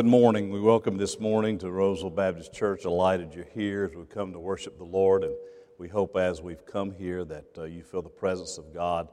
Good 0.00 0.06
morning. 0.06 0.48
We 0.48 0.60
welcome 0.60 0.96
this 0.96 1.20
morning 1.20 1.58
to 1.58 1.70
Roseville 1.70 2.08
Baptist 2.08 2.54
Church. 2.54 2.84
Delighted 2.84 3.34
you're 3.34 3.44
here 3.52 3.84
as 3.84 3.94
we 3.94 4.06
come 4.06 4.32
to 4.32 4.38
worship 4.38 4.78
the 4.78 4.84
Lord, 4.84 5.24
and 5.24 5.34
we 5.76 5.88
hope 5.88 6.16
as 6.16 6.40
we've 6.40 6.64
come 6.64 6.90
here 6.90 7.22
that 7.22 7.44
uh, 7.58 7.64
you 7.64 7.82
feel 7.82 8.00
the 8.00 8.08
presence 8.08 8.56
of 8.56 8.72
God. 8.72 9.08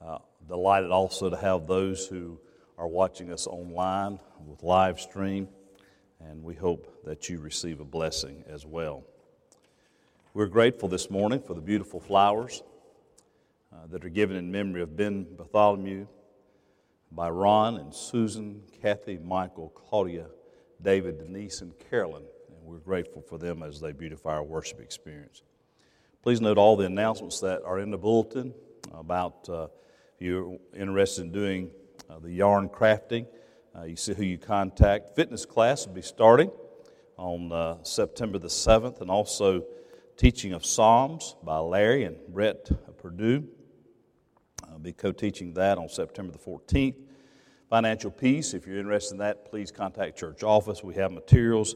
Uh, 0.00 0.18
delighted 0.46 0.92
also 0.92 1.28
to 1.28 1.36
have 1.36 1.66
those 1.66 2.06
who 2.06 2.38
are 2.78 2.86
watching 2.86 3.32
us 3.32 3.48
online 3.48 4.20
with 4.46 4.62
live 4.62 5.00
stream, 5.00 5.48
and 6.20 6.44
we 6.44 6.54
hope 6.54 7.02
that 7.04 7.28
you 7.28 7.40
receive 7.40 7.80
a 7.80 7.84
blessing 7.84 8.44
as 8.48 8.64
well. 8.64 9.02
We're 10.34 10.46
grateful 10.46 10.88
this 10.88 11.10
morning 11.10 11.42
for 11.42 11.54
the 11.54 11.60
beautiful 11.60 11.98
flowers 11.98 12.62
uh, 13.72 13.88
that 13.90 14.04
are 14.04 14.08
given 14.08 14.36
in 14.36 14.52
memory 14.52 14.82
of 14.82 14.96
Ben 14.96 15.26
Bartholomew 15.36 16.06
by 17.10 17.30
Ron 17.30 17.76
and 17.76 17.94
Susan, 17.94 18.62
Kathy, 18.82 19.18
Michael, 19.18 19.70
Claudia, 19.70 20.26
David, 20.82 21.18
Denise, 21.18 21.60
and 21.60 21.72
Carolyn. 21.90 22.24
And 22.48 22.56
we're 22.62 22.78
grateful 22.78 23.22
for 23.22 23.38
them 23.38 23.62
as 23.62 23.80
they 23.80 23.92
beautify 23.92 24.34
our 24.34 24.42
worship 24.42 24.80
experience. 24.80 25.42
Please 26.22 26.40
note 26.40 26.58
all 26.58 26.76
the 26.76 26.86
announcements 26.86 27.40
that 27.40 27.62
are 27.64 27.78
in 27.78 27.90
the 27.90 27.98
bulletin 27.98 28.52
about 28.92 29.48
uh, 29.48 29.68
if 30.14 30.22
you're 30.22 30.58
interested 30.76 31.22
in 31.22 31.32
doing 31.32 31.70
uh, 32.10 32.18
the 32.18 32.30
yarn 32.30 32.68
crafting. 32.68 33.26
Uh, 33.76 33.84
you 33.84 33.96
see 33.96 34.14
who 34.14 34.24
you 34.24 34.38
contact. 34.38 35.14
Fitness 35.14 35.46
class 35.46 35.86
will 35.86 35.94
be 35.94 36.02
starting 36.02 36.50
on 37.16 37.52
uh, 37.52 37.82
September 37.82 38.38
the 38.38 38.48
7th, 38.48 39.00
and 39.00 39.10
also 39.10 39.64
teaching 40.16 40.52
of 40.52 40.64
Psalms 40.64 41.36
by 41.42 41.58
Larry 41.58 42.04
and 42.04 42.16
Brett 42.28 42.70
Purdue. 42.98 43.48
I'll 44.78 44.84
be 44.84 44.92
co 44.92 45.10
teaching 45.10 45.54
that 45.54 45.76
on 45.76 45.88
September 45.88 46.30
the 46.30 46.38
14th. 46.38 46.94
Financial 47.68 48.12
peace, 48.12 48.54
if 48.54 48.64
you're 48.64 48.78
interested 48.78 49.14
in 49.14 49.18
that, 49.18 49.44
please 49.44 49.72
contact 49.72 50.16
church 50.16 50.44
office. 50.44 50.84
We 50.84 50.94
have 50.94 51.10
materials, 51.10 51.74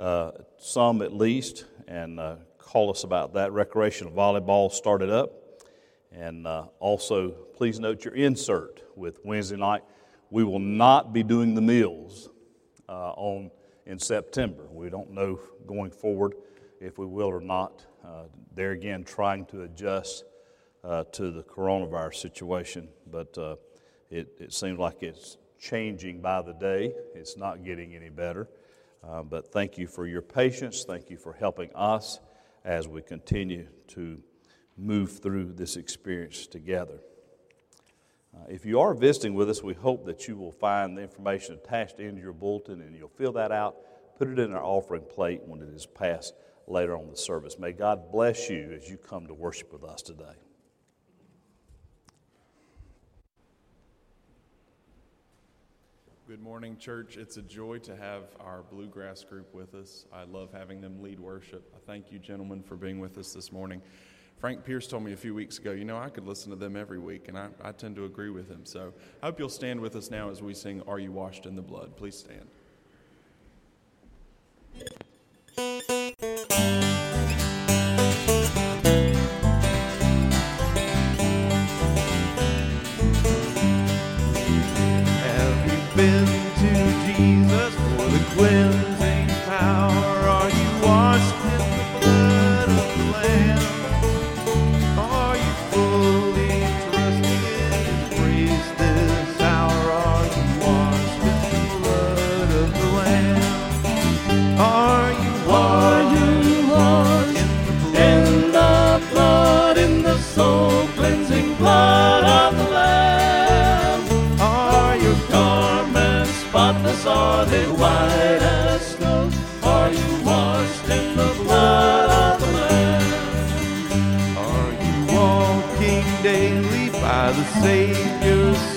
uh, 0.00 0.32
some 0.58 1.00
at 1.00 1.12
least, 1.12 1.66
and 1.86 2.18
uh, 2.18 2.36
call 2.58 2.90
us 2.90 3.04
about 3.04 3.34
that. 3.34 3.52
Recreational 3.52 4.12
volleyball 4.12 4.72
started 4.72 5.10
up. 5.10 5.30
And 6.10 6.44
uh, 6.44 6.64
also, 6.80 7.30
please 7.54 7.78
note 7.78 8.04
your 8.04 8.16
insert 8.16 8.82
with 8.96 9.20
Wednesday 9.24 9.56
night. 9.56 9.84
We 10.30 10.42
will 10.42 10.58
not 10.58 11.12
be 11.12 11.22
doing 11.22 11.54
the 11.54 11.62
meals 11.62 12.30
uh, 12.88 13.12
on 13.12 13.52
in 13.86 14.00
September. 14.00 14.66
We 14.72 14.90
don't 14.90 15.12
know 15.12 15.38
going 15.68 15.92
forward 15.92 16.34
if 16.80 16.98
we 16.98 17.06
will 17.06 17.28
or 17.28 17.40
not. 17.40 17.86
Uh, 18.04 18.24
there 18.52 18.72
again, 18.72 19.04
trying 19.04 19.46
to 19.46 19.62
adjust 19.62 20.24
uh, 20.84 21.04
to 21.12 21.30
the 21.30 21.42
coronavirus 21.42 22.16
situation, 22.16 22.88
but 23.10 23.36
uh, 23.36 23.56
it, 24.10 24.28
it 24.38 24.52
seems 24.52 24.78
like 24.78 25.02
it's 25.02 25.36
changing 25.58 26.20
by 26.20 26.42
the 26.42 26.54
day. 26.54 26.94
It's 27.14 27.36
not 27.36 27.64
getting 27.64 27.94
any 27.94 28.08
better. 28.08 28.48
Uh, 29.06 29.22
but 29.22 29.52
thank 29.52 29.78
you 29.78 29.86
for 29.86 30.06
your 30.06 30.22
patience. 30.22 30.84
Thank 30.84 31.10
you 31.10 31.16
for 31.16 31.32
helping 31.32 31.70
us 31.74 32.20
as 32.64 32.86
we 32.86 33.02
continue 33.02 33.66
to 33.88 34.22
move 34.76 35.18
through 35.18 35.52
this 35.52 35.76
experience 35.76 36.46
together. 36.46 37.00
Uh, 38.34 38.44
if 38.48 38.64
you 38.64 38.80
are 38.80 38.94
visiting 38.94 39.34
with 39.34 39.50
us, 39.50 39.62
we 39.62 39.74
hope 39.74 40.04
that 40.06 40.28
you 40.28 40.36
will 40.36 40.52
find 40.52 40.96
the 40.96 41.02
information 41.02 41.54
attached 41.54 41.98
into 41.98 42.20
your 42.20 42.32
bulletin 42.32 42.80
and 42.80 42.96
you'll 42.96 43.08
fill 43.08 43.32
that 43.32 43.52
out, 43.52 43.76
put 44.16 44.28
it 44.28 44.38
in 44.38 44.52
our 44.52 44.62
offering 44.62 45.02
plate 45.02 45.40
when 45.44 45.60
it 45.60 45.68
is 45.74 45.86
passed 45.86 46.34
later 46.66 46.96
on 46.96 47.08
the 47.10 47.16
service. 47.16 47.58
May 47.58 47.72
God 47.72 48.12
bless 48.12 48.48
you 48.48 48.72
as 48.76 48.88
you 48.88 48.96
come 48.96 49.26
to 49.26 49.34
worship 49.34 49.72
with 49.72 49.82
us 49.82 50.02
today. 50.02 50.36
Good 56.30 56.42
morning, 56.42 56.76
church. 56.76 57.16
It's 57.16 57.38
a 57.38 57.42
joy 57.42 57.78
to 57.78 57.96
have 57.96 58.22
our 58.38 58.62
bluegrass 58.62 59.24
group 59.24 59.52
with 59.52 59.74
us. 59.74 60.06
I 60.12 60.22
love 60.22 60.50
having 60.52 60.80
them 60.80 61.02
lead 61.02 61.18
worship. 61.18 61.68
I 61.74 61.78
thank 61.88 62.12
you, 62.12 62.20
gentlemen, 62.20 62.62
for 62.62 62.76
being 62.76 63.00
with 63.00 63.18
us 63.18 63.32
this 63.32 63.50
morning. 63.50 63.82
Frank 64.38 64.64
Pierce 64.64 64.86
told 64.86 65.02
me 65.02 65.12
a 65.12 65.16
few 65.16 65.34
weeks 65.34 65.58
ago, 65.58 65.72
you 65.72 65.84
know, 65.84 65.98
I 65.98 66.08
could 66.08 66.28
listen 66.28 66.50
to 66.50 66.56
them 66.56 66.76
every 66.76 67.00
week, 67.00 67.26
and 67.26 67.36
I, 67.36 67.48
I 67.60 67.72
tend 67.72 67.96
to 67.96 68.04
agree 68.04 68.30
with 68.30 68.48
him. 68.48 68.60
So 68.62 68.92
I 69.20 69.26
hope 69.26 69.40
you'll 69.40 69.48
stand 69.48 69.80
with 69.80 69.96
us 69.96 70.08
now 70.08 70.30
as 70.30 70.40
we 70.40 70.54
sing 70.54 70.82
Are 70.86 71.00
You 71.00 71.10
Washed 71.10 71.46
in 71.46 71.56
the 71.56 71.62
Blood? 71.62 71.96
Please 71.96 72.16
stand. 72.16 72.46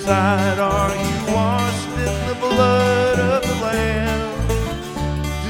side? 0.04 0.58
Are 0.58 0.94
you 1.06 1.16
washed 1.34 1.88
in 2.06 2.16
the 2.28 2.36
blood 2.38 3.18
of 3.18 3.40
the 3.48 3.56
Lamb? 3.64 4.48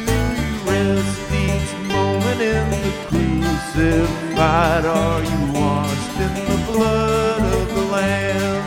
Do 0.07 0.17
you 0.41 0.53
rest 0.71 1.19
each 1.45 1.71
moment 1.95 2.41
in 2.41 2.67
the 2.85 2.93
crucified? 3.09 4.85
Are 4.85 5.23
you 5.31 5.41
washed 5.61 6.17
in 6.27 6.35
the 6.51 6.61
blood 6.71 7.43
of 7.59 7.67
the 7.75 7.85
Lamb? 7.97 8.65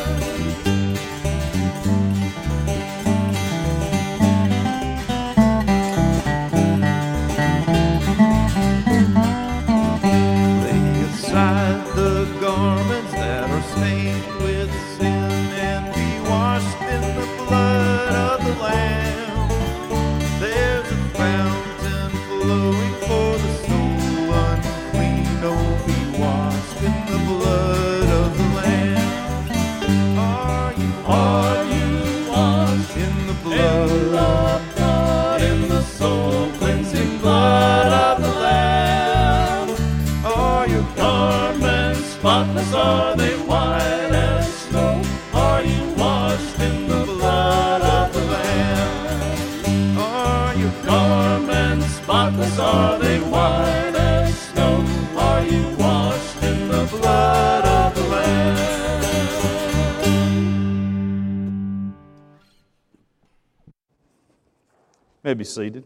seated. 65.47 65.85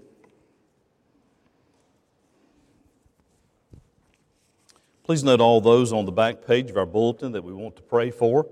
Please 5.04 5.24
note 5.24 5.40
all 5.40 5.60
those 5.60 5.92
on 5.92 6.04
the 6.04 6.12
back 6.12 6.46
page 6.46 6.70
of 6.70 6.76
our 6.76 6.86
bulletin 6.86 7.32
that 7.32 7.42
we 7.42 7.52
want 7.52 7.76
to 7.76 7.82
pray 7.82 8.10
for. 8.10 8.46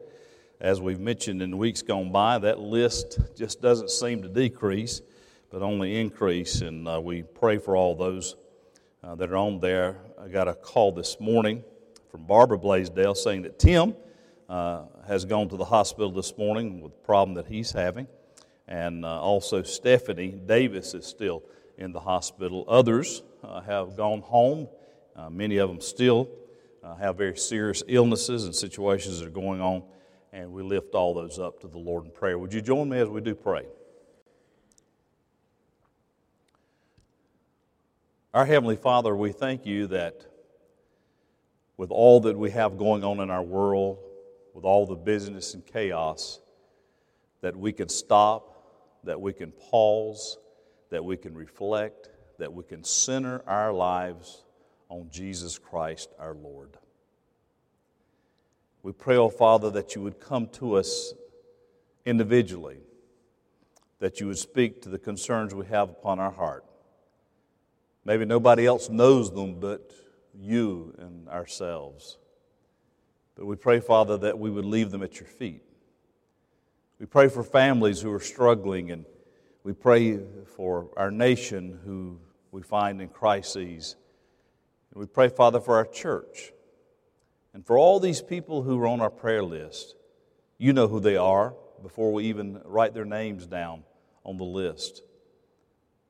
as 0.61 0.81
we've 0.81 0.99
mentioned 0.99 1.41
in 1.41 1.57
weeks 1.57 1.83
gone 1.83 2.11
by, 2.11 2.37
that 2.37 2.59
list 2.59 3.21
just 3.37 3.63
doesn't 3.63 3.91
seem 3.91 4.23
to 4.23 4.29
decrease, 4.29 5.01
but 5.51 5.63
only 5.63 6.01
increase. 6.01 6.61
And 6.61 6.89
uh, 6.89 7.01
we 7.01 7.23
pray 7.23 7.59
for 7.59 7.77
all 7.77 7.95
those 7.95 8.35
uh, 9.05 9.15
that 9.15 9.31
are 9.31 9.37
on 9.37 9.61
there. 9.61 9.99
I 10.21 10.29
got 10.29 10.49
a 10.49 10.55
call 10.55 10.91
this 10.91 11.21
morning 11.21 11.63
from 12.11 12.25
Barbara 12.25 12.59
Blaisdell 12.59 13.15
saying 13.15 13.43
that 13.43 13.59
Tim 13.59 13.95
uh, 14.49 14.83
has 15.07 15.25
gone 15.25 15.49
to 15.51 15.57
the 15.57 15.65
hospital 15.65 16.11
this 16.11 16.37
morning 16.37 16.81
with 16.81 16.93
a 16.93 17.07
problem 17.07 17.35
that 17.35 17.47
he's 17.47 17.71
having. 17.71 18.09
And 18.69 19.05
uh, 19.05 19.21
also, 19.21 19.63
Stephanie 19.65 20.39
Davis 20.47 20.95
is 20.95 21.07
still 21.07 21.43
in 21.77 21.93
the 21.93 22.01
hospital. 22.01 22.65
Others 22.69 23.23
uh, 23.43 23.63
have 23.63 23.97
gone 23.97 24.21
home. 24.21 24.69
Uh, 25.17 25.31
many 25.31 25.57
of 25.57 25.69
them 25.69 25.81
still 25.81 26.29
have 27.01 27.19
very 27.19 27.37
serious 27.37 27.83
illnesses 27.87 28.47
and 28.47 28.55
situations 28.55 29.19
that 29.19 29.27
are 29.27 29.31
going 29.31 29.61
on 29.61 29.83
and 30.33 30.53
we 30.53 30.63
lift 30.63 30.95
all 30.95 31.15
those 31.15 31.39
up 31.39 31.61
to 31.61 31.69
the 31.69 31.79
Lord 31.79 32.05
in 32.05 32.11
prayer. 32.11 32.39
Would 32.39 32.53
you 32.53 32.61
join 32.61 32.89
me 32.89 32.99
as 32.99 33.09
we 33.09 33.21
do 33.21 33.35
pray? 33.35 33.67
Our 38.35 38.45
Heavenly 38.45 38.77
Father, 38.77 39.17
we 39.17 39.33
thank 39.33 39.65
you 39.65 39.87
that 39.89 40.27
with 41.77 41.91
all 41.91 42.21
that 42.21 42.37
we 42.37 42.51
have 42.51 42.77
going 42.77 43.05
on 43.05 43.21
in 43.21 43.31
our 43.31 43.43
world, 43.43 43.99
with 44.55 44.65
all 44.65 44.87
the 44.87 44.97
business 44.97 45.55
and 45.55 45.65
chaos, 45.65 46.41
that 47.41 47.57
we 47.57 47.73
can 47.73 47.89
stop, 47.89 48.58
that 49.09 49.23
we 49.23 49.33
can 49.33 49.53
pause, 49.53 50.37
that 50.91 51.03
we 51.03 51.17
can 51.17 51.35
reflect, 51.35 52.11
that 52.39 52.53
we 52.53 52.63
can 52.63 52.85
center 52.85 53.43
our 53.47 53.73
lives 53.73 54.45
on 54.91 55.09
Jesus 55.11 55.57
Christ 55.57 56.11
our 56.19 56.35
Lord. 56.35 56.77
We 58.83 58.93
pray, 58.93 59.17
oh 59.17 59.31
Father, 59.31 59.71
that 59.71 59.95
you 59.95 60.03
would 60.03 60.21
come 60.21 60.49
to 60.49 60.75
us 60.75 61.15
individually, 62.05 62.81
that 63.99 64.21
you 64.21 64.27
would 64.27 64.37
speak 64.37 64.83
to 64.83 64.91
the 64.91 64.99
concerns 64.99 65.55
we 65.55 65.65
have 65.69 65.89
upon 65.89 66.21
our 66.21 66.31
heart. 66.31 66.67
Maybe 68.05 68.27
nobody 68.27 68.67
else 68.67 68.91
knows 68.91 69.33
them 69.33 69.59
but 69.59 69.91
you 70.39 70.95
and 70.99 71.31
ourselves. 71.31 72.19
But 73.37 73.47
we 73.47 73.57
pray, 73.57 73.81
Father, 73.81 74.19
that 74.19 74.39
we 74.39 74.51
would 74.51 74.67
leave 74.67 74.91
them 74.91 75.03
at 75.03 75.19
your 75.19 75.29
feet. 75.29 75.63
We 76.99 77.07
pray 77.07 77.29
for 77.29 77.45
families 77.45 78.01
who 78.01 78.13
are 78.13 78.21
struggling, 78.21 78.91
and 78.91 79.05
we 79.63 79.73
pray 79.73 80.19
for 80.57 80.91
our 80.97 81.13
nation 81.13 81.79
who 81.85 82.19
we 82.51 82.63
find 82.63 83.01
in 83.01 83.09
crises. 83.09 83.95
And 84.93 85.01
we 85.01 85.07
pray, 85.07 85.29
Father, 85.29 85.61
for 85.61 85.77
our 85.77 85.85
church. 85.85 86.53
And 87.55 87.65
for 87.65 87.79
all 87.79 88.01
these 88.01 88.21
people 88.21 88.63
who 88.63 88.81
are 88.81 88.87
on 88.89 89.01
our 89.01 89.11
prayer 89.11 89.45
list, 89.45 89.95
you 90.59 90.73
know 90.73 90.89
who 90.89 90.99
they 90.99 91.17
are 91.17 91.55
before 91.83 92.13
we 92.13 92.25
even 92.25 92.61
write 92.65 92.95
their 92.95 93.05
names 93.05 93.47
down 93.47 93.85
on 94.25 94.37
the 94.37 94.45
list. 94.45 95.03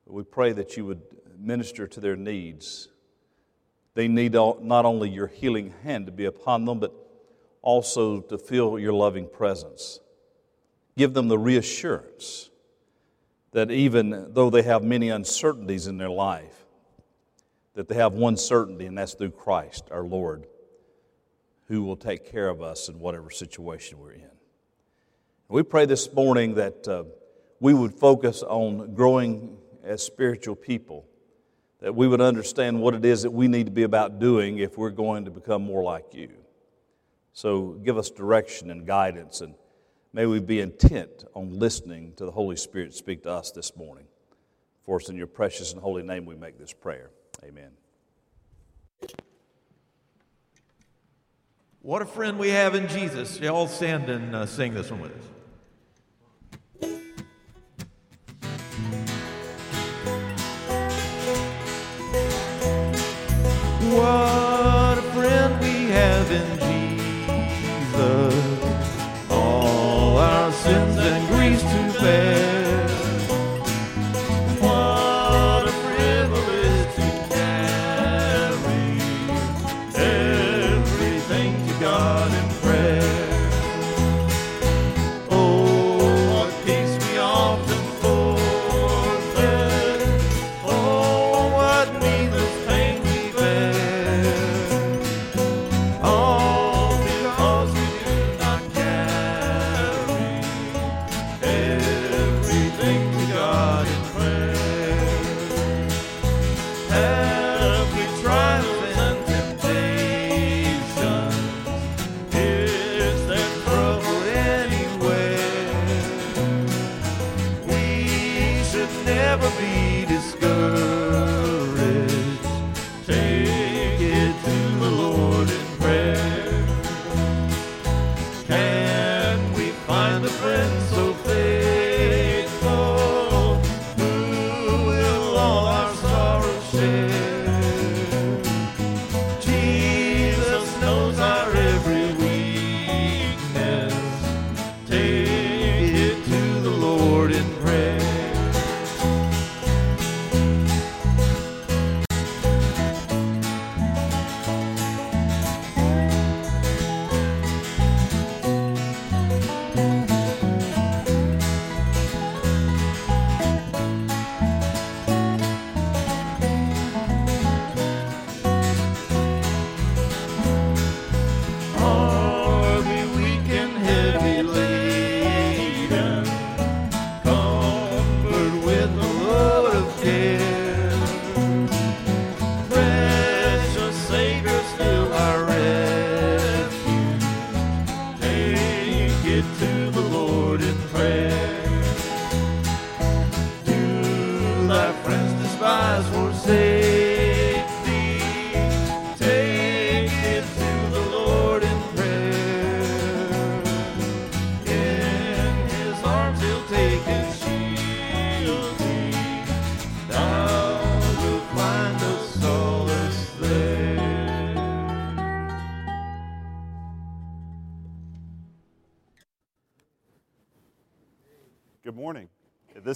We 0.07 0.23
pray 0.23 0.53
that 0.53 0.75
you 0.75 0.85
would 0.85 1.03
minister 1.37 1.85
to 1.85 1.99
their 1.99 2.15
needs. 2.15 2.89
They 3.93 4.07
need 4.07 4.33
not 4.33 4.85
only 4.85 5.09
your 5.09 5.27
healing 5.27 5.71
hand 5.83 6.07
to 6.07 6.11
be 6.11 6.25
upon 6.25 6.65
them, 6.65 6.79
but 6.79 6.93
also 7.61 8.21
to 8.21 8.39
feel 8.39 8.79
your 8.79 8.93
loving 8.93 9.27
presence. 9.27 9.99
Give 10.99 11.13
them 11.13 11.29
the 11.29 11.39
reassurance 11.39 12.49
that 13.53 13.71
even 13.71 14.33
though 14.33 14.49
they 14.49 14.63
have 14.63 14.83
many 14.83 15.07
uncertainties 15.07 15.87
in 15.87 15.97
their 15.97 16.09
life, 16.09 16.65
that 17.73 17.87
they 17.87 17.95
have 17.95 18.15
one 18.15 18.35
certainty, 18.35 18.85
and 18.85 18.97
that's 18.97 19.13
through 19.13 19.31
Christ 19.31 19.85
our 19.91 20.03
Lord 20.03 20.45
who 21.67 21.83
will 21.83 21.95
take 21.95 22.29
care 22.29 22.49
of 22.49 22.61
us 22.61 22.89
in 22.89 22.99
whatever 22.99 23.29
situation 23.29 23.97
we're 23.97 24.11
in. 24.11 24.29
We 25.47 25.63
pray 25.63 25.85
this 25.85 26.11
morning 26.11 26.55
that 26.55 26.85
uh, 26.85 27.05
we 27.61 27.73
would 27.73 27.93
focus 27.93 28.43
on 28.43 28.93
growing 28.93 29.57
as 29.85 30.03
spiritual 30.03 30.57
people, 30.57 31.05
that 31.79 31.95
we 31.95 32.09
would 32.09 32.19
understand 32.19 32.81
what 32.81 32.93
it 32.93 33.05
is 33.05 33.21
that 33.21 33.31
we 33.31 33.47
need 33.47 33.67
to 33.67 33.71
be 33.71 33.83
about 33.83 34.19
doing 34.19 34.57
if 34.57 34.77
we're 34.77 34.89
going 34.89 35.23
to 35.23 35.31
become 35.31 35.63
more 35.63 35.81
like 35.81 36.13
you. 36.13 36.33
So 37.31 37.79
give 37.85 37.97
us 37.97 38.11
direction 38.11 38.69
and 38.69 38.85
guidance, 38.85 39.39
and 39.39 39.53
may 40.13 40.25
we 40.25 40.39
be 40.39 40.59
intent 40.59 41.23
on 41.33 41.59
listening 41.59 42.13
to 42.17 42.25
the 42.25 42.31
Holy 42.31 42.55
Spirit 42.55 42.93
speak 42.93 43.23
to 43.23 43.31
us 43.31 43.51
this 43.51 43.75
morning. 43.75 44.05
For 44.83 44.97
us 44.97 45.09
in 45.09 45.15
your 45.15 45.27
precious 45.27 45.71
and 45.73 45.81
holy 45.81 46.03
name 46.03 46.25
we 46.25 46.35
make 46.35 46.57
this 46.57 46.73
prayer. 46.73 47.11
Amen. 47.43 47.71
What 51.81 52.01
a 52.01 52.05
friend 52.05 52.37
we 52.37 52.49
have 52.49 52.75
in 52.75 52.87
Jesus. 52.89 53.39
You 53.39 53.49
all 53.49 53.67
stand 53.67 54.09
and 54.09 54.35
uh, 54.35 54.45
sing 54.45 54.73
this 54.73 54.91
one 54.91 55.01
with 55.01 55.11
us. 55.11 55.23
What 63.93 64.97
a 64.97 65.11
friend 65.13 65.59
we 65.61 65.91
have 65.91 66.31
in 66.31 66.58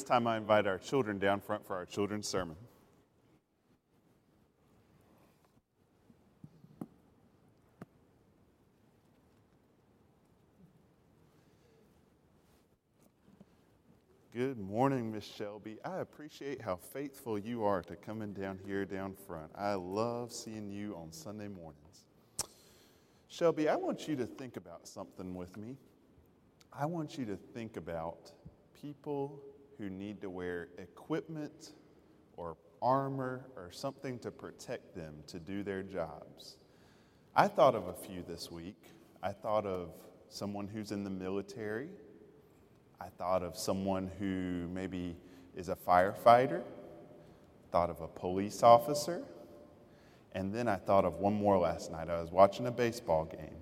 this 0.03 0.10
time, 0.10 0.27
I 0.27 0.36
invite 0.36 0.67
our 0.67 0.77
children 0.77 1.17
down 1.17 1.39
front 1.39 1.65
for 1.65 1.77
our 1.77 1.86
children's 1.86 2.27
sermon. 2.27 2.57
Good 14.33 14.57
morning, 14.57 15.10
Miss 15.10 15.24
Shelby. 15.24 15.77
I 15.86 16.00
appreciate 16.00 16.62
how 16.62 16.75
faithful 16.75 17.39
you 17.39 17.63
are 17.63 17.81
to 17.83 17.95
coming 17.95 18.33
down 18.33 18.60
here 18.65 18.83
down 18.83 19.15
front. 19.25 19.51
I 19.55 19.75
love 19.75 20.33
seeing 20.33 20.69
you 20.69 20.98
on 20.98 21.13
Sunday 21.13 21.48
mornings. 21.48 22.03
Shelby, 23.29 23.69
I 23.69 23.77
want 23.77 24.07
you 24.10 24.17
to 24.17 24.25
think 24.25 24.57
about 24.57 24.86
something 24.86 25.33
with 25.33 25.55
me. 25.55 25.77
I 26.74 26.88
want 26.88 27.17
you 27.17 27.25
to 27.25 27.38
think 27.38 27.77
about 27.77 28.33
people 28.81 29.41
who 29.83 29.89
need 29.89 30.21
to 30.21 30.29
wear 30.29 30.69
equipment 30.77 31.73
or 32.37 32.55
armor 32.81 33.45
or 33.55 33.71
something 33.71 34.17
to 34.19 34.31
protect 34.31 34.95
them 34.95 35.15
to 35.27 35.39
do 35.39 35.63
their 35.63 35.83
jobs. 35.83 36.57
I 37.35 37.47
thought 37.47 37.75
of 37.75 37.87
a 37.87 37.93
few 37.93 38.23
this 38.27 38.51
week. 38.51 38.81
I 39.21 39.31
thought 39.31 39.65
of 39.65 39.89
someone 40.29 40.67
who's 40.67 40.91
in 40.91 41.03
the 41.03 41.09
military 41.09 41.89
I 43.03 43.09
thought 43.17 43.43
of 43.43 43.57
someone 43.57 44.09
who 44.17 44.69
maybe 44.73 45.17
is 45.57 45.67
a 45.67 45.75
firefighter, 45.75 46.61
thought 47.69 47.89
of 47.89 47.99
a 47.99 48.07
police 48.07 48.63
officer, 48.63 49.23
and 50.31 50.53
then 50.53 50.69
I 50.69 50.77
thought 50.77 51.03
of 51.03 51.15
one 51.15 51.33
more 51.33 51.57
last 51.57 51.91
night. 51.91 52.09
I 52.09 52.21
was 52.21 52.31
watching 52.31 52.67
a 52.67 52.71
baseball 52.71 53.25
game, 53.25 53.57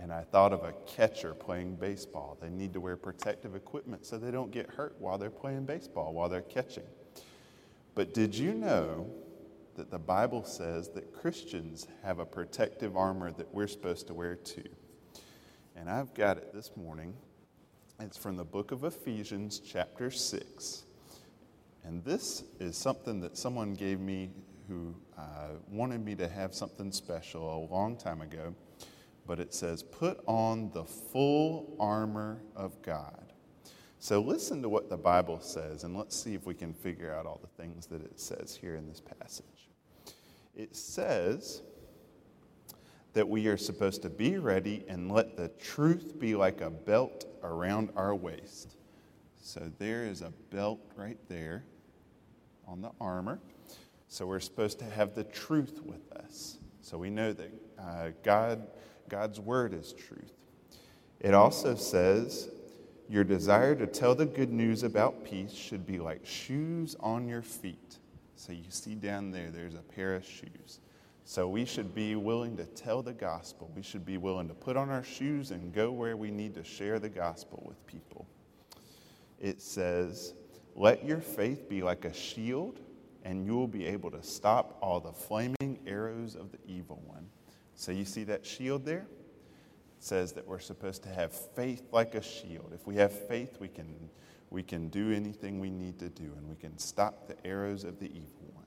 and 0.00 0.12
I 0.12 0.22
thought 0.22 0.52
of 0.52 0.64
a 0.64 0.72
catcher 0.86 1.34
playing 1.34 1.76
baseball. 1.76 2.38
They 2.40 2.48
need 2.48 2.72
to 2.72 2.80
wear 2.80 2.96
protective 2.96 3.54
equipment 3.54 4.06
so 4.06 4.18
they 4.18 4.30
don't 4.30 4.50
get 4.50 4.70
hurt 4.70 4.96
while 4.98 5.18
they're 5.18 5.30
playing 5.30 5.66
baseball, 5.66 6.14
while 6.14 6.28
they're 6.28 6.40
catching. 6.40 6.84
But 7.94 8.14
did 8.14 8.34
you 8.34 8.54
know 8.54 9.10
that 9.76 9.90
the 9.90 9.98
Bible 9.98 10.44
says 10.44 10.88
that 10.90 11.12
Christians 11.12 11.86
have 12.02 12.18
a 12.18 12.26
protective 12.26 12.96
armor 12.96 13.30
that 13.32 13.52
we're 13.52 13.66
supposed 13.66 14.06
to 14.06 14.14
wear 14.14 14.36
too? 14.36 14.68
And 15.76 15.90
I've 15.90 16.14
got 16.14 16.38
it 16.38 16.52
this 16.52 16.70
morning 16.76 17.14
it's 18.02 18.16
from 18.16 18.36
the 18.36 18.44
book 18.44 18.72
of 18.72 18.84
Ephesians, 18.84 19.58
chapter 19.60 20.10
6. 20.10 20.84
And 21.84 22.02
this 22.02 22.44
is 22.58 22.74
something 22.74 23.20
that 23.20 23.36
someone 23.36 23.74
gave 23.74 24.00
me 24.00 24.30
who 24.68 24.94
uh, 25.18 25.48
wanted 25.68 26.02
me 26.02 26.14
to 26.14 26.26
have 26.26 26.54
something 26.54 26.92
special 26.92 27.54
a 27.54 27.60
long 27.70 27.98
time 27.98 28.22
ago. 28.22 28.54
But 29.26 29.40
it 29.40 29.54
says, 29.54 29.82
Put 29.82 30.20
on 30.26 30.70
the 30.72 30.84
full 30.84 31.76
armor 31.78 32.42
of 32.56 32.80
God. 32.82 33.32
So 33.98 34.20
listen 34.20 34.62
to 34.62 34.68
what 34.68 34.88
the 34.88 34.96
Bible 34.96 35.40
says, 35.40 35.84
and 35.84 35.96
let's 35.96 36.16
see 36.16 36.34
if 36.34 36.46
we 36.46 36.54
can 36.54 36.72
figure 36.72 37.14
out 37.14 37.26
all 37.26 37.40
the 37.42 37.62
things 37.62 37.86
that 37.86 38.02
it 38.02 38.18
says 38.18 38.58
here 38.58 38.76
in 38.76 38.88
this 38.88 39.00
passage. 39.00 39.68
It 40.56 40.74
says, 40.74 41.62
that 43.12 43.28
we 43.28 43.46
are 43.48 43.56
supposed 43.56 44.02
to 44.02 44.10
be 44.10 44.38
ready 44.38 44.84
and 44.88 45.10
let 45.10 45.36
the 45.36 45.48
truth 45.48 46.18
be 46.18 46.34
like 46.34 46.60
a 46.60 46.70
belt 46.70 47.24
around 47.42 47.90
our 47.96 48.14
waist. 48.14 48.76
So 49.40 49.70
there 49.78 50.04
is 50.04 50.22
a 50.22 50.32
belt 50.50 50.80
right 50.96 51.18
there 51.28 51.64
on 52.66 52.80
the 52.80 52.90
armor. 53.00 53.40
So 54.08 54.26
we're 54.26 54.40
supposed 54.40 54.78
to 54.80 54.84
have 54.84 55.14
the 55.14 55.24
truth 55.24 55.80
with 55.84 56.12
us. 56.12 56.58
So 56.82 56.98
we 56.98 57.10
know 57.10 57.32
that 57.32 57.52
uh, 57.78 58.08
God, 58.22 58.66
God's 59.10 59.40
word 59.40 59.74
is 59.74 59.92
truth. 59.92 60.32
It 61.20 61.34
also 61.34 61.74
says, 61.74 62.48
Your 63.08 63.24
desire 63.24 63.74
to 63.74 63.86
tell 63.86 64.14
the 64.14 64.24
good 64.24 64.52
news 64.52 64.84
about 64.84 65.24
peace 65.24 65.52
should 65.52 65.84
be 65.84 65.98
like 65.98 66.24
shoes 66.24 66.96
on 67.00 67.28
your 67.28 67.42
feet. 67.42 67.98
So 68.36 68.52
you 68.52 68.64
see 68.70 68.94
down 68.94 69.30
there, 69.30 69.50
there's 69.50 69.74
a 69.74 69.82
pair 69.82 70.14
of 70.14 70.24
shoes. 70.24 70.80
So 71.24 71.46
we 71.46 71.64
should 71.64 71.94
be 71.94 72.16
willing 72.16 72.56
to 72.56 72.64
tell 72.64 73.02
the 73.02 73.12
gospel. 73.12 73.70
We 73.76 73.82
should 73.82 74.06
be 74.06 74.16
willing 74.16 74.48
to 74.48 74.54
put 74.54 74.76
on 74.76 74.88
our 74.88 75.04
shoes 75.04 75.50
and 75.50 75.74
go 75.74 75.90
where 75.90 76.16
we 76.16 76.30
need 76.30 76.54
to 76.54 76.64
share 76.64 76.98
the 76.98 77.10
gospel 77.10 77.62
with 77.66 77.86
people. 77.86 78.26
It 79.40 79.60
says, 79.60 80.34
Let 80.74 81.04
your 81.04 81.18
faith 81.18 81.68
be 81.68 81.82
like 81.82 82.04
a 82.04 82.14
shield, 82.14 82.80
and 83.24 83.44
you 83.44 83.54
will 83.56 83.68
be 83.68 83.86
able 83.86 84.10
to 84.12 84.22
stop 84.22 84.78
all 84.80 85.00
the 85.00 85.12
flaming 85.12 85.78
arrows 85.86 86.34
of 86.34 86.50
the 86.52 86.58
evil 86.66 87.02
one. 87.06 87.26
So 87.80 87.92
you 87.92 88.04
see 88.04 88.24
that 88.24 88.44
shield 88.44 88.84
there? 88.84 89.06
It 89.08 90.04
says 90.04 90.32
that 90.32 90.46
we're 90.46 90.58
supposed 90.58 91.02
to 91.04 91.08
have 91.08 91.32
faith 91.32 91.82
like 91.92 92.14
a 92.14 92.20
shield. 92.20 92.72
If 92.74 92.86
we 92.86 92.96
have 92.96 93.10
faith, 93.26 93.56
we 93.58 93.68
can, 93.68 94.10
we 94.50 94.62
can 94.62 94.90
do 94.90 95.12
anything 95.12 95.60
we 95.60 95.70
need 95.70 95.98
to 96.00 96.10
do, 96.10 96.24
and 96.36 96.46
we 96.46 96.56
can 96.56 96.76
stop 96.76 97.26
the 97.26 97.36
arrows 97.46 97.84
of 97.84 97.98
the 97.98 98.08
evil 98.08 98.52
one. 98.52 98.66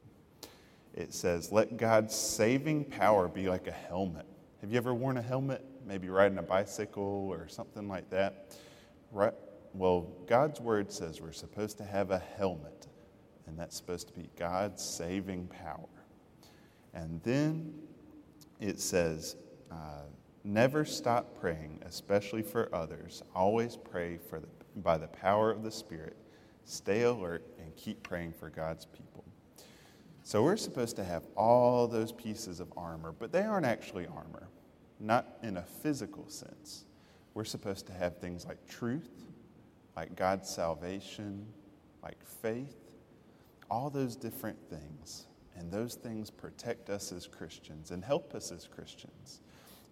it 0.95 1.13
says, 1.13 1.51
Let 1.51 1.77
God's 1.77 2.15
saving 2.15 2.85
power 2.85 3.27
be 3.27 3.47
like 3.47 3.67
a 3.67 3.71
helmet. 3.71 4.25
Have 4.61 4.71
you 4.71 4.77
ever 4.77 4.95
worn 4.95 5.17
a 5.17 5.21
helmet? 5.21 5.63
Maybe 5.85 6.09
riding 6.09 6.39
a 6.39 6.43
bicycle 6.43 7.27
or 7.29 7.47
something 7.47 7.87
like 7.87 8.09
that? 8.09 8.57
Right? 9.11 9.35
Well, 9.75 10.07
God's 10.25 10.59
word 10.59 10.91
says 10.91 11.21
we're 11.21 11.33
supposed 11.33 11.77
to 11.77 11.83
have 11.83 12.09
a 12.09 12.23
helmet, 12.35 12.87
and 13.45 13.59
that's 13.59 13.77
supposed 13.77 14.07
to 14.07 14.13
be 14.13 14.31
God's 14.39 14.83
saving 14.83 15.49
power. 15.49 15.85
And 16.95 17.21
then 17.23 17.75
it 18.59 18.79
says, 18.79 19.35
uh, 19.71 20.03
Never 20.43 20.83
stop 20.83 21.39
praying, 21.39 21.79
especially 21.85 22.41
for 22.41 22.73
others. 22.75 23.23
Always 23.33 23.77
pray 23.77 24.17
for 24.17 24.41
the, 24.41 24.47
by 24.77 24.97
the 24.97 25.07
power 25.07 25.49
of 25.49 25.63
the 25.63 25.71
Spirit. 25.71 26.17
Stay 26.65 27.03
alert 27.03 27.45
and 27.59 27.73
keep 27.77 28.03
praying 28.03 28.33
for 28.33 28.49
God's 28.49 28.85
people. 28.85 29.23
So 30.23 30.43
we're 30.43 30.57
supposed 30.57 30.97
to 30.97 31.03
have 31.03 31.23
all 31.35 31.87
those 31.87 32.11
pieces 32.11 32.59
of 32.59 32.71
armor, 32.75 33.13
but 33.17 33.31
they 33.31 33.43
aren't 33.43 33.65
actually 33.65 34.07
armor, 34.07 34.49
not 34.99 35.37
in 35.43 35.57
a 35.57 35.63
physical 35.63 36.27
sense. 36.27 36.85
We're 37.33 37.43
supposed 37.45 37.87
to 37.87 37.93
have 37.93 38.17
things 38.17 38.45
like 38.45 38.67
truth, 38.67 39.09
like 39.95 40.15
God's 40.15 40.49
salvation, 40.49 41.45
like 42.01 42.23
faith, 42.41 42.75
all 43.69 43.89
those 43.89 44.15
different 44.15 44.57
things. 44.69 45.27
And 45.55 45.71
those 45.71 45.95
things 45.95 46.29
protect 46.29 46.89
us 46.89 47.11
as 47.11 47.27
Christians 47.27 47.91
and 47.91 48.03
help 48.03 48.33
us 48.33 48.51
as 48.51 48.67
Christians. 48.67 49.41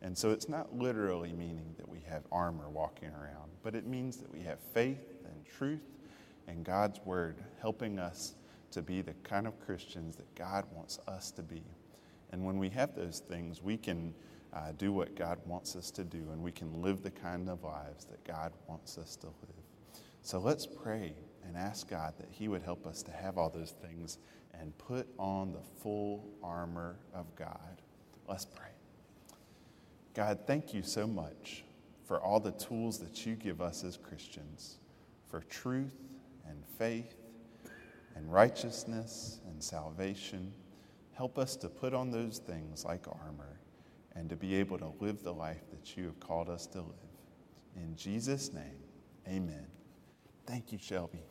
And 0.01 0.17
so 0.17 0.31
it's 0.31 0.49
not 0.49 0.75
literally 0.75 1.31
meaning 1.33 1.75
that 1.77 1.87
we 1.87 1.99
have 2.09 2.23
armor 2.31 2.69
walking 2.69 3.09
around, 3.09 3.51
but 3.61 3.75
it 3.75 3.85
means 3.85 4.17
that 4.17 4.31
we 4.31 4.41
have 4.41 4.59
faith 4.59 5.23
and 5.25 5.45
truth 5.45 5.83
and 6.47 6.65
God's 6.65 6.99
word 7.05 7.37
helping 7.59 7.99
us 7.99 8.35
to 8.71 8.81
be 8.81 9.01
the 9.01 9.13
kind 9.23 9.45
of 9.45 9.59
Christians 9.59 10.15
that 10.15 10.33
God 10.35 10.65
wants 10.73 10.99
us 11.07 11.31
to 11.31 11.43
be. 11.43 11.63
And 12.31 12.45
when 12.45 12.57
we 12.57 12.69
have 12.69 12.95
those 12.95 13.19
things, 13.19 13.61
we 13.61 13.77
can 13.77 14.13
uh, 14.53 14.71
do 14.77 14.91
what 14.91 15.15
God 15.15 15.39
wants 15.45 15.75
us 15.75 15.91
to 15.91 16.03
do, 16.03 16.29
and 16.31 16.41
we 16.41 16.51
can 16.51 16.81
live 16.81 17.01
the 17.03 17.11
kind 17.11 17.49
of 17.49 17.63
lives 17.63 18.05
that 18.05 18.23
God 18.23 18.53
wants 18.67 18.97
us 18.97 19.15
to 19.17 19.27
live. 19.27 19.61
So 20.21 20.39
let's 20.39 20.65
pray 20.65 21.13
and 21.45 21.57
ask 21.57 21.89
God 21.89 22.13
that 22.17 22.29
He 22.31 22.47
would 22.47 22.61
help 22.61 22.85
us 22.85 23.01
to 23.03 23.11
have 23.11 23.37
all 23.37 23.49
those 23.49 23.71
things 23.81 24.17
and 24.59 24.77
put 24.77 25.07
on 25.17 25.53
the 25.53 25.61
full 25.81 26.29
armor 26.43 26.97
of 27.13 27.33
God. 27.35 27.81
Let's 28.27 28.45
pray. 28.45 28.67
God, 30.13 30.39
thank 30.45 30.73
you 30.73 30.83
so 30.83 31.07
much 31.07 31.63
for 32.05 32.19
all 32.19 32.39
the 32.39 32.51
tools 32.51 32.99
that 32.99 33.25
you 33.25 33.35
give 33.35 33.61
us 33.61 33.83
as 33.83 33.97
Christians 33.97 34.77
for 35.29 35.41
truth 35.41 35.95
and 36.47 36.63
faith 36.77 37.15
and 38.15 38.31
righteousness 38.31 39.39
and 39.47 39.63
salvation. 39.63 40.53
Help 41.13 41.37
us 41.37 41.55
to 41.55 41.69
put 41.69 41.93
on 41.93 42.11
those 42.11 42.39
things 42.39 42.83
like 42.83 43.07
armor 43.07 43.59
and 44.15 44.29
to 44.29 44.35
be 44.35 44.55
able 44.55 44.77
to 44.77 44.91
live 44.99 45.23
the 45.23 45.33
life 45.33 45.63
that 45.71 45.95
you 45.95 46.05
have 46.05 46.19
called 46.19 46.49
us 46.49 46.67
to 46.67 46.79
live. 46.79 46.95
In 47.77 47.95
Jesus' 47.95 48.51
name, 48.51 48.83
amen. 49.27 49.67
Thank 50.45 50.73
you, 50.73 50.77
Shelby. 50.77 51.23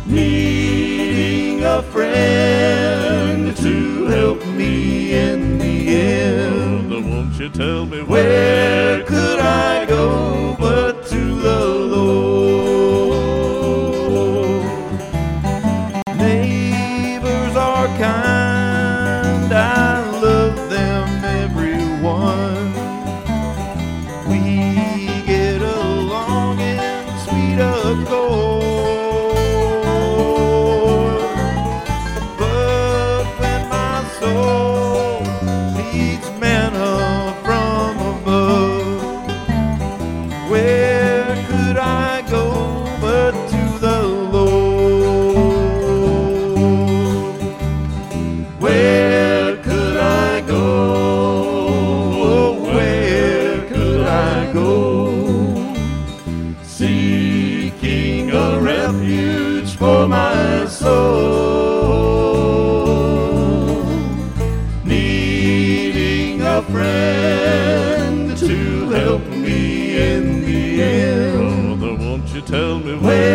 Needing 0.05 1.63
a 1.63 1.81
friend 1.83 3.55
to 3.57 4.05
help 4.05 4.45
me 4.45 5.13
in 5.13 5.57
the 5.57 5.95
end. 5.95 6.91
Won't 6.91 7.39
you 7.39 7.49
tell 7.49 7.85
me 7.85 8.01
where, 8.03 9.03
could 9.03 9.39
I 9.39 9.85
go? 9.85 10.42
in 69.93 70.41
the 70.45 70.81
end. 70.81 71.69
Mother, 71.69 71.93
won't 71.93 72.27
you 72.33 72.41
tell 72.41 72.79
me 72.79 72.97
where? 72.97 73.32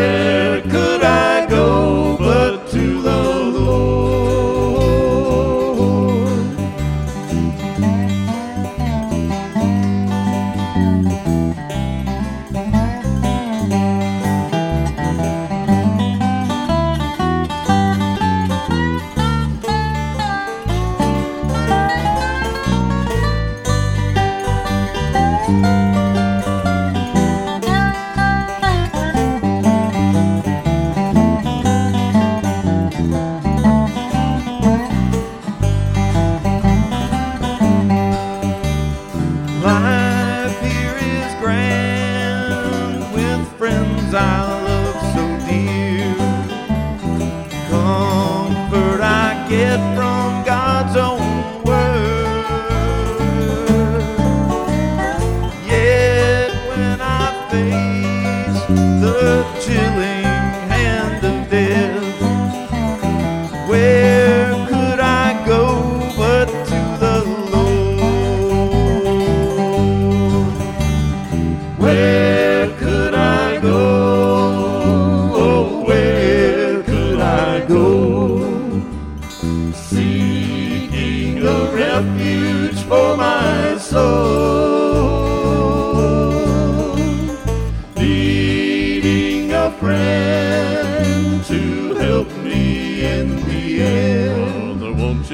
blind. 39.60 40.07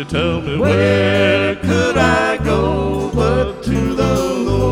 to 0.04 0.10
tell 0.10 0.40
me 0.40 0.56
where 0.58 1.56
could 1.56 1.96
I 1.96 2.36
go 2.38 3.10
but 3.14 3.62
to 3.64 3.94
the 3.94 4.14
Lord? 4.48 4.64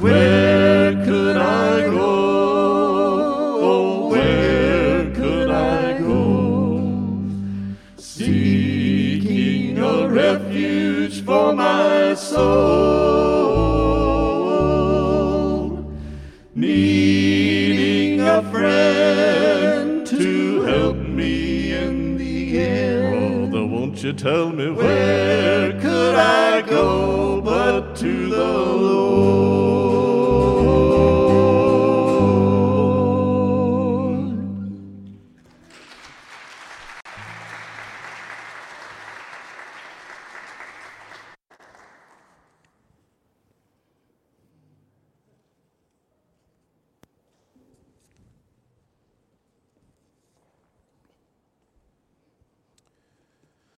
Where 0.00 1.04
could 1.04 1.36
I 1.36 1.80
go? 1.82 2.06
Oh, 3.60 4.08
where 4.08 5.10
could 5.14 5.50
I 5.50 5.98
go? 5.98 7.22
Seeking 7.96 9.78
a 9.78 10.08
refuge 10.08 11.24
for 11.24 11.52
my 11.54 12.14
soul, 12.14 12.48
needing 16.54 18.20
a 18.20 18.42
friend. 18.50 19.27
you 24.08 24.14
tell 24.14 24.50
me 24.50 24.70
where 24.70 25.77